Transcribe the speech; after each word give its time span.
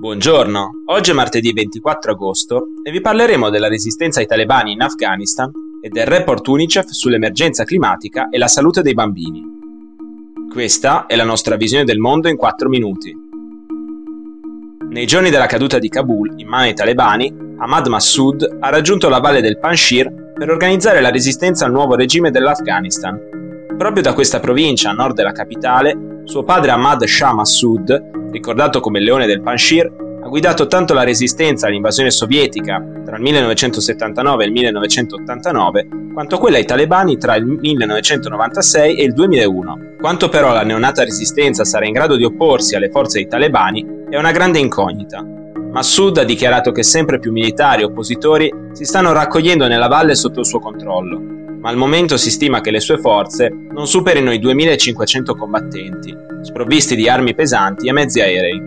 Buongiorno, 0.00 0.84
oggi 0.90 1.10
è 1.10 1.12
martedì 1.12 1.52
24 1.52 2.12
agosto 2.12 2.68
e 2.84 2.92
vi 2.92 3.00
parleremo 3.00 3.50
della 3.50 3.66
resistenza 3.66 4.20
ai 4.20 4.26
talebani 4.26 4.70
in 4.70 4.80
Afghanistan 4.80 5.50
e 5.82 5.88
del 5.88 6.06
report 6.06 6.46
UNICEF 6.46 6.86
sull'emergenza 6.86 7.64
climatica 7.64 8.28
e 8.28 8.38
la 8.38 8.46
salute 8.46 8.80
dei 8.82 8.94
bambini. 8.94 9.42
Questa 10.52 11.06
è 11.06 11.16
la 11.16 11.24
nostra 11.24 11.56
visione 11.56 11.82
del 11.82 11.98
mondo 11.98 12.28
in 12.28 12.36
4 12.36 12.68
minuti. 12.68 13.12
Nei 14.88 15.04
giorni 15.04 15.30
della 15.30 15.46
caduta 15.46 15.80
di 15.80 15.88
Kabul 15.88 16.34
in 16.36 16.46
mano 16.46 16.66
ai 16.66 16.74
talebani, 16.74 17.34
Ahmad 17.58 17.88
Massoud 17.88 18.58
ha 18.60 18.68
raggiunto 18.68 19.08
la 19.08 19.18
valle 19.18 19.40
del 19.40 19.58
Panjshir 19.58 20.32
per 20.32 20.48
organizzare 20.48 21.00
la 21.00 21.10
resistenza 21.10 21.64
al 21.64 21.72
nuovo 21.72 21.96
regime 21.96 22.30
dell'Afghanistan. 22.30 23.18
Proprio 23.76 24.02
da 24.04 24.12
questa 24.12 24.38
provincia 24.38 24.90
a 24.90 24.92
nord 24.92 25.16
della 25.16 25.32
capitale, 25.32 26.22
suo 26.22 26.44
padre 26.44 26.70
Ahmad 26.70 27.02
Shah 27.02 27.34
Massoud 27.34 28.17
ricordato 28.30 28.80
come 28.80 28.98
il 28.98 29.04
leone 29.04 29.26
del 29.26 29.40
Panjshir, 29.40 30.06
ha 30.22 30.28
guidato 30.28 30.66
tanto 30.66 30.94
la 30.94 31.04
resistenza 31.04 31.66
all'invasione 31.66 32.10
sovietica 32.10 32.84
tra 33.04 33.16
il 33.16 33.22
1979 33.22 34.42
e 34.42 34.46
il 34.46 34.52
1989, 34.52 35.88
quanto 36.12 36.38
quella 36.38 36.56
ai 36.56 36.64
talebani 36.64 37.16
tra 37.16 37.36
il 37.36 37.46
1996 37.46 38.96
e 38.96 39.04
il 39.04 39.12
2001. 39.12 39.78
Quanto 40.00 40.28
però 40.28 40.52
la 40.52 40.64
neonata 40.64 41.04
resistenza 41.04 41.64
sarà 41.64 41.86
in 41.86 41.92
grado 41.92 42.16
di 42.16 42.24
opporsi 42.24 42.74
alle 42.74 42.90
forze 42.90 43.18
dei 43.18 43.28
talebani 43.28 43.86
è 44.10 44.16
una 44.16 44.32
grande 44.32 44.58
incognita. 44.58 45.24
Massoud 45.70 46.18
ha 46.18 46.24
dichiarato 46.24 46.72
che 46.72 46.82
sempre 46.82 47.18
più 47.18 47.30
militari 47.30 47.82
oppositori 47.82 48.52
si 48.72 48.84
stanno 48.84 49.12
raccogliendo 49.12 49.66
nella 49.66 49.86
valle 49.86 50.14
sotto 50.14 50.40
il 50.40 50.46
suo 50.46 50.58
controllo, 50.58 51.37
ma 51.60 51.70
al 51.70 51.76
momento 51.76 52.16
si 52.16 52.30
stima 52.30 52.60
che 52.60 52.70
le 52.70 52.80
sue 52.80 52.98
forze 52.98 53.52
non 53.70 53.86
superino 53.86 54.32
i 54.32 54.38
2500 54.38 55.34
combattenti, 55.34 56.16
sprovvisti 56.42 56.94
di 56.94 57.08
armi 57.08 57.34
pesanti 57.34 57.88
e 57.88 57.92
mezzi 57.92 58.20
aerei. 58.20 58.62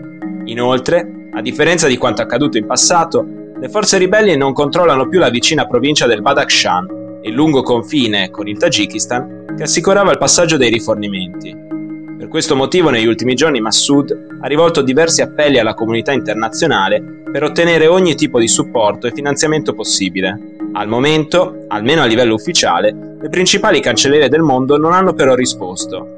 Inoltre, 0.46 1.30
a 1.34 1.42
differenza 1.42 1.88
di 1.88 1.98
quanto 1.98 2.22
accaduto 2.22 2.58
in 2.58 2.66
passato, 2.66 3.26
le 3.60 3.70
forze 3.70 3.98
ribelli 3.98 4.36
non 4.36 4.54
controllano 4.54 5.08
più 5.08 5.20
la 5.20 5.30
vicina 5.30 5.68
provincia 5.68 6.08
del 6.08 6.22
Badakhshan 6.22 7.20
e 7.22 7.30
il 7.30 7.36
lungo 7.36 7.62
confine 7.62 8.30
con 8.30 8.48
il 8.48 8.58
Tagikistan 8.58 9.46
che 9.56 9.64
assicurava 9.64 10.12
il 10.12 10.18
passaggio 10.18 10.58
dei 10.58 10.70
rifornimenti. 10.70 11.70
Per 12.18 12.28
questo 12.28 12.56
motivo 12.56 12.90
negli 12.90 13.08
ultimi 13.08 13.34
giorni 13.34 13.62
Massoud 13.62 14.40
ha 14.42 14.48
rivolto 14.48 14.82
diversi 14.82 15.22
appelli 15.22 15.60
alla 15.60 15.74
comunità 15.74 16.12
internazionale 16.12 17.22
per 17.32 17.44
ottenere 17.44 17.88
ogni 17.88 18.16
tipo 18.16 18.40
di 18.40 18.48
supporto 18.48 19.08
e 19.08 19.12
finanziamento 19.12 19.74
possibile. 19.74 20.60
Al 20.74 20.88
momento, 20.88 21.66
almeno 21.68 22.02
a 22.02 22.06
livello 22.06 22.34
ufficiale, 22.34 22.96
le 23.20 23.30
principali 23.30 23.82
cancelliere 23.82 24.30
del 24.30 24.42
mondo 24.42 24.78
non 24.78 24.94
hanno 24.94 25.14
però 25.14 25.36
risposto. 25.36 26.14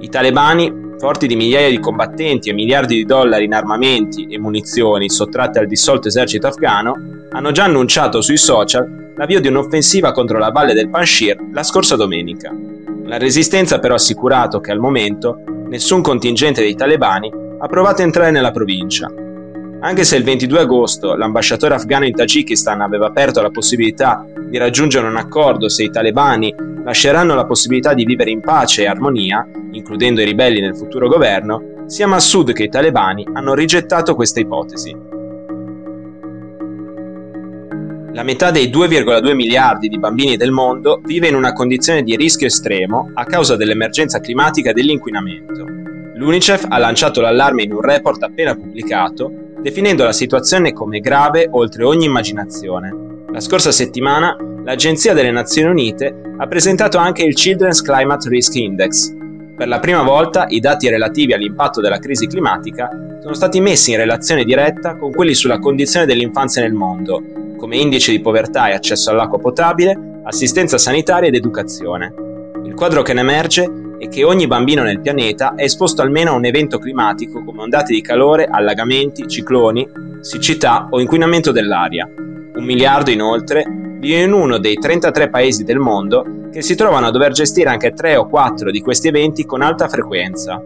I 0.00 0.08
talebani 0.08 0.86
forti 0.98 1.26
di 1.26 1.36
migliaia 1.36 1.68
di 1.68 1.78
combattenti 1.78 2.48
e 2.48 2.52
miliardi 2.52 2.96
di 2.96 3.04
dollari 3.04 3.44
in 3.44 3.54
armamenti 3.54 4.26
e 4.26 4.38
munizioni 4.38 5.08
sottratte 5.08 5.58
al 5.60 5.66
dissolto 5.66 6.08
esercito 6.08 6.48
afghano, 6.48 6.94
hanno 7.30 7.52
già 7.52 7.64
annunciato 7.64 8.20
sui 8.20 8.36
social 8.36 9.12
l'avvio 9.16 9.40
di 9.40 9.48
un'offensiva 9.48 10.12
contro 10.12 10.38
la 10.38 10.50
valle 10.50 10.74
del 10.74 10.88
Panjshir 10.88 11.36
la 11.52 11.62
scorsa 11.62 11.94
domenica. 11.94 12.52
La 13.04 13.18
resistenza 13.18 13.76
ha 13.76 13.78
però 13.78 13.94
assicurato 13.94 14.60
che 14.60 14.72
al 14.72 14.78
momento 14.78 15.42
nessun 15.68 16.02
contingente 16.02 16.62
dei 16.62 16.74
talebani 16.74 17.30
ha 17.58 17.66
provato 17.66 18.02
a 18.02 18.04
entrare 18.04 18.30
nella 18.30 18.52
provincia. 18.52 19.08
Anche 19.80 20.02
se 20.02 20.16
il 20.16 20.24
22 20.24 20.58
agosto 20.58 21.14
l'ambasciatore 21.14 21.74
afghano 21.74 22.04
in 22.04 22.14
Tagikistan 22.14 22.80
aveva 22.80 23.06
aperto 23.06 23.40
la 23.40 23.50
possibilità 23.50 24.26
di 24.48 24.58
raggiungere 24.58 25.06
un 25.06 25.16
accordo 25.16 25.68
se 25.68 25.84
i 25.84 25.90
talebani 25.90 26.52
lasceranno 26.82 27.36
la 27.36 27.46
possibilità 27.46 27.94
di 27.94 28.04
vivere 28.04 28.30
in 28.30 28.40
pace 28.40 28.82
e 28.82 28.86
armonia, 28.86 29.46
includendo 29.70 30.20
i 30.20 30.24
ribelli 30.24 30.60
nel 30.60 30.76
futuro 30.76 31.06
governo, 31.06 31.84
sia 31.86 32.08
Massoud 32.08 32.52
che 32.52 32.64
i 32.64 32.68
talebani 32.68 33.24
hanno 33.32 33.54
rigettato 33.54 34.16
questa 34.16 34.40
ipotesi. 34.40 34.96
La 38.12 38.24
metà 38.24 38.50
dei 38.50 38.68
2,2 38.68 39.32
miliardi 39.34 39.86
di 39.86 39.98
bambini 39.98 40.36
del 40.36 40.50
mondo 40.50 41.00
vive 41.04 41.28
in 41.28 41.36
una 41.36 41.52
condizione 41.52 42.02
di 42.02 42.16
rischio 42.16 42.48
estremo 42.48 43.12
a 43.14 43.24
causa 43.24 43.54
dell'emergenza 43.54 44.18
climatica 44.18 44.70
e 44.70 44.72
dell'inquinamento. 44.72 45.64
L'UNICEF 46.16 46.66
ha 46.68 46.78
lanciato 46.78 47.20
l'allarme 47.20 47.62
in 47.62 47.72
un 47.72 47.80
report 47.80 48.24
appena 48.24 48.56
pubblicato, 48.56 49.47
definendo 49.68 50.02
la 50.02 50.12
situazione 50.12 50.72
come 50.72 51.00
grave 51.00 51.46
oltre 51.50 51.84
ogni 51.84 52.06
immaginazione. 52.06 52.90
La 53.30 53.40
scorsa 53.40 53.70
settimana 53.70 54.34
l'Agenzia 54.64 55.12
delle 55.12 55.30
Nazioni 55.30 55.68
Unite 55.68 56.22
ha 56.38 56.46
presentato 56.46 56.96
anche 56.96 57.22
il 57.22 57.34
Children's 57.34 57.82
Climate 57.82 58.30
Risk 58.30 58.54
Index. 58.54 59.14
Per 59.54 59.68
la 59.68 59.78
prima 59.78 60.02
volta 60.02 60.46
i 60.48 60.60
dati 60.60 60.88
relativi 60.88 61.34
all'impatto 61.34 61.82
della 61.82 61.98
crisi 61.98 62.26
climatica 62.26 62.88
sono 63.20 63.34
stati 63.34 63.60
messi 63.60 63.90
in 63.90 63.98
relazione 63.98 64.44
diretta 64.44 64.96
con 64.96 65.12
quelli 65.12 65.34
sulla 65.34 65.58
condizione 65.58 66.06
dell'infanzia 66.06 66.62
nel 66.62 66.72
mondo, 66.72 67.22
come 67.58 67.76
indice 67.76 68.10
di 68.10 68.20
povertà 68.20 68.68
e 68.68 68.72
accesso 68.72 69.10
all'acqua 69.10 69.38
potabile, 69.38 70.20
assistenza 70.24 70.78
sanitaria 70.78 71.28
ed 71.28 71.34
educazione. 71.34 72.14
Il 72.64 72.72
quadro 72.72 73.02
che 73.02 73.12
ne 73.12 73.20
emerge 73.20 73.70
è 73.98 74.08
che 74.08 74.24
ogni 74.24 74.46
bambino 74.46 74.82
nel 74.82 75.00
pianeta 75.00 75.54
è 75.56 75.64
esposto 75.64 76.02
almeno 76.02 76.30
a 76.30 76.34
un 76.34 76.44
evento 76.44 76.78
climatico 76.78 77.42
come 77.44 77.62
ondate 77.62 77.92
di 77.92 78.00
calore, 78.00 78.46
allagamenti, 78.46 79.26
cicloni, 79.26 79.86
siccità 80.20 80.86
o 80.90 81.00
inquinamento 81.00 81.50
dell'aria. 81.50 82.08
Un 82.08 82.64
miliardo 82.64 83.10
inoltre 83.10 83.64
vive 83.98 84.22
in 84.22 84.32
uno 84.32 84.58
dei 84.58 84.76
33 84.76 85.28
paesi 85.28 85.64
del 85.64 85.78
mondo 85.78 86.24
che 86.52 86.62
si 86.62 86.76
trovano 86.76 87.06
a 87.08 87.10
dover 87.10 87.32
gestire 87.32 87.68
anche 87.68 87.92
3 87.92 88.16
o 88.16 88.28
4 88.28 88.70
di 88.70 88.80
questi 88.80 89.08
eventi 89.08 89.44
con 89.44 89.62
alta 89.62 89.88
frequenza. 89.88 90.62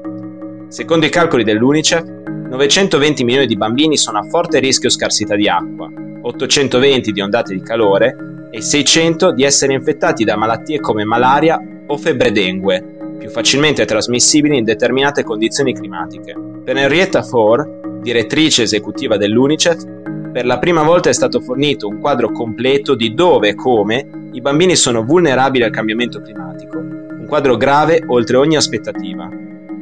Secondo 0.69 1.07
i 1.07 1.11
calcoli 1.11 1.45
dell'UNICEF, 1.45 2.21
920 2.51 3.25
milioni 3.25 3.47
di 3.47 3.57
bambini 3.57 3.97
sono 3.97 4.19
a 4.19 4.27
forte 4.29 4.59
rischio 4.59 4.91
scarsità 4.91 5.35
di 5.35 5.49
acqua, 5.49 5.91
820 6.21 7.13
di 7.13 7.21
ondate 7.21 7.55
di 7.55 7.63
calore 7.63 8.49
e 8.51 8.61
600 8.61 9.33
di 9.33 9.43
essere 9.43 9.73
infettati 9.73 10.25
da 10.25 10.37
malattie 10.37 10.79
come 10.79 11.05
malaria 11.05 11.59
o 11.87 11.97
febbre 11.97 12.31
dengue, 12.31 13.02
più 13.23 13.31
facilmente 13.31 13.85
trasmissibili 13.85 14.59
in 14.59 14.65
determinate 14.65 15.23
condizioni 15.23 15.73
climatiche. 15.73 16.35
Per 16.65 16.77
Henrietta 16.77 17.23
Fore, 17.23 17.81
direttrice 18.01 18.63
esecutiva 18.63 19.17
dell'UNICEF, 19.17 19.85
per 20.33 20.45
la 20.45 20.59
prima 20.59 20.83
volta 20.83 21.09
è 21.09 21.13
stato 21.13 21.39
fornito 21.39 21.87
un 21.87 22.01
quadro 22.01 22.33
completo 22.33 22.97
di 22.97 23.15
dove 23.15 23.51
e 23.51 23.55
come 23.55 24.09
i 24.33 24.41
bambini 24.41 24.75
sono 24.75 25.05
vulnerabili 25.05 25.63
al 25.63 25.71
cambiamento 25.71 26.21
climatico, 26.21 26.79
un 26.79 27.27
quadro 27.29 27.57
grave 27.57 28.03
oltre 28.09 28.39
ogni 28.39 28.57
aspettativa. 28.57 29.29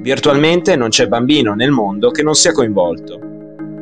Virtualmente 0.03 0.77
non 0.77 0.91
c'è 0.91 1.07
bambino 1.07 1.55
nel 1.55 1.71
mondo 1.71 2.11
che 2.11 2.23
non 2.23 2.35
sia 2.35 2.53
coinvolto. 2.53 3.19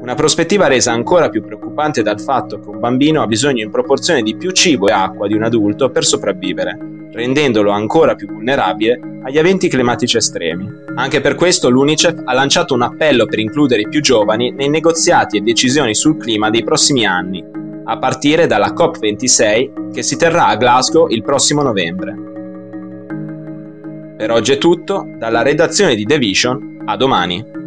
Una 0.01 0.15
prospettiva 0.15 0.69
resa 0.69 0.93
ancora 0.93 1.31
più 1.31 1.43
preoccupante 1.43 2.03
dal 2.03 2.21
fatto 2.21 2.61
che 2.61 2.69
un 2.69 2.79
bambino 2.79 3.23
ha 3.23 3.27
bisogno 3.27 3.65
in 3.65 3.71
proporzione 3.71 4.23
di 4.23 4.37
più 4.37 4.53
cibo 4.53 4.87
e 4.87 4.93
acqua 4.93 5.27
di 5.27 5.35
un 5.35 5.43
adulto 5.43 5.91
per 5.91 6.05
sopravvivere 6.05 6.98
rendendolo 7.13 7.71
ancora 7.71 8.15
più 8.15 8.29
vulnerabile 8.29 9.01
agli 9.23 9.39
eventi 9.39 9.69
climatici 9.69 10.17
estremi. 10.17 10.69
Anche 10.95 11.21
per 11.21 11.35
questo 11.35 11.69
l'UNICEF 11.69 12.23
ha 12.25 12.33
lanciato 12.33 12.75
un 12.75 12.83
appello 12.83 13.27
per 13.27 13.39
includere 13.39 13.83
i 13.83 13.89
più 13.89 14.01
giovani 14.01 14.53
nei 14.53 14.69
negoziati 14.69 15.37
e 15.37 15.41
decisioni 15.41 15.95
sul 15.95 16.17
clima 16.17 16.51
dei 16.51 16.65
prossimi 16.65 17.07
anni, 17.07 17.45
a 17.85 17.99
partire 17.99 18.47
dalla 18.47 18.73
COP26 18.73 19.91
che 19.93 20.03
si 20.03 20.17
terrà 20.17 20.47
a 20.47 20.57
Glasgow 20.57 21.09
il 21.09 21.23
prossimo 21.23 21.63
novembre. 21.63 22.17
Per 24.17 24.31
oggi 24.31 24.53
è 24.53 24.59
tutto, 24.59 25.07
dalla 25.17 25.43
redazione 25.43 25.95
di 25.95 26.05
The 26.05 26.19
Vision, 26.19 26.83
a 26.87 26.97
domani. 26.97 27.58